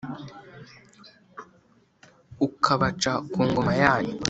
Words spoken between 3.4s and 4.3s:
ngoma yanyu